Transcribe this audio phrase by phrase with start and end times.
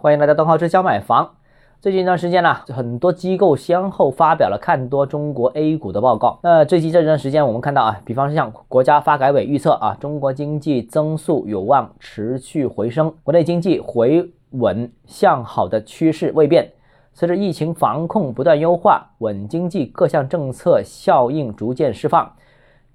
[0.00, 1.28] 欢迎来到东浩之家买房。
[1.80, 6.38] 最近一段时间呢，很多机构先后发表了看多中国 A 股的报告。
[6.44, 16.70] 那最近这段时间，我们看到啊，比方说像国家发改委预测啊，中国经济增速有望持续回升，国内经济回稳向好的趋势未变。
[17.12, 22.34] 随着疫情防控不断优化，稳经济各项政策效应逐渐释放，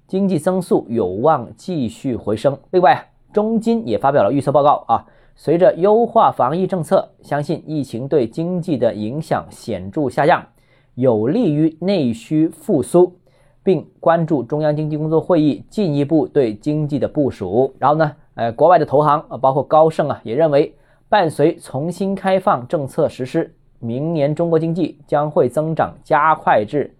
[0.06, 2.58] 经济增速有望继续回升。
[2.70, 5.04] 另外，中金也发表了预测报告啊。
[5.36, 10.46] 随着优化防疫政策，相信疫情对经济的影响显著下降，
[10.94, 13.16] 有利于内需复苏，
[13.62, 17.74] 并关注中央经济工作会议进一步对经济的部署。
[17.80, 20.72] 然后呢，呃，国外的投行啊，包括高盛啊，也认为
[21.08, 26.94] 伴随重新开放政策实施，明年中国经济将会增长加快至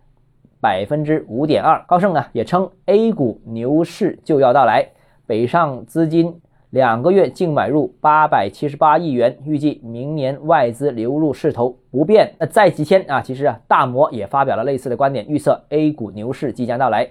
[0.60, 1.84] 百分之五点二。
[1.86, 4.88] 高盛呢也称，A 股牛市就要到来，
[5.24, 6.40] 北上资金。
[6.74, 12.34] 两个月净买入八百七十八亿元，预计明年外资流入势头不变。
[12.36, 17.08] 那在几天啊，其实啊，大摩也发表了类似的观点，预测 A 股牛市即将到来。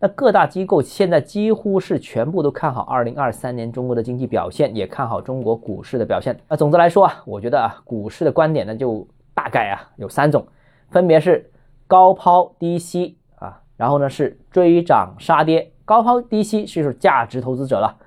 [0.00, 6.40] 那各大机构现在几乎是全部都看好二零二三年中国的经济表现，也看好中国股市的表现。
[6.48, 10.46] 那总的来说啊，我觉得啊，股市的观点呢，就大概啊有三种，
[10.88, 11.50] 分别是
[11.86, 15.72] 高抛低吸啊，然后呢是追涨杀跌。
[15.84, 17.98] 高抛低吸是价值投资者了。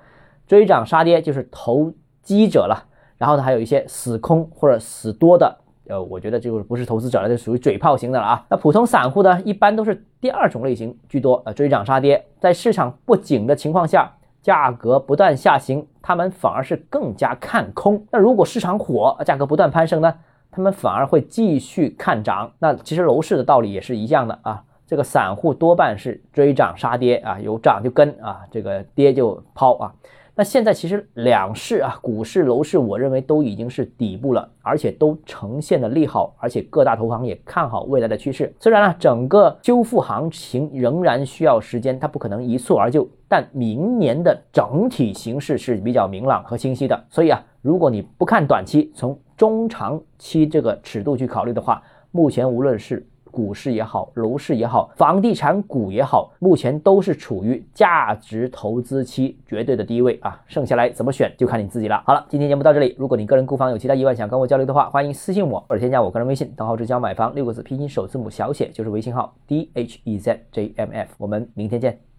[0.48, 2.86] 追涨杀跌就是投机者了，
[3.18, 8.46] 然后呢，还有一些死空或者死多的，呃，我觉得就是不是投资者了，就属于嘴炮型的了啊。
[8.50, 18.06] 那普通散户呢，一般都是第二种类型居多，呃，追涨杀跌，在市场不景的情况下，价格不断下行，他们反而是更加看空。
[18.12, 20.14] 那如果市场火，价格不断攀升呢，
[20.52, 22.52] 他们反而会继续看涨。
[22.60, 29.94] 那其实楼市的道理也是一样的啊，这个散户多半是追涨杀跌啊，有涨就跟啊，这个跌就抛啊。
[30.40, 38.54] 那现在其实两市啊，股市、楼市，我认为都已经是底部了，而且都呈现了利好，而且各大投行也看好未来的趋势。
[38.60, 47.04] 虽然呢，整个修复行情仍然需要时间，它不可能一蹴而就，但明年的整体形势是比较明朗和清晰的。
[47.10, 53.04] 所以啊，如果你不看短期，从中长期这个尺度去考虑的话，目前无论是
[53.38, 60.42] 股市也好，楼市也好，房地产股也好，目前都是处于价值投资期绝对的低位啊！
[60.48, 62.02] 剩下来怎么选就看你自己了。
[62.04, 62.96] 好了，今天节目到这里。
[62.98, 71.10] 如果你个人购房有其他疑问想跟我交流的话，欢迎私信我或者添加我个人微信，账号是教买房六个字拼音首字母小写就是微信号 d h e z j m f。
[71.20, 72.17] 我们明天见。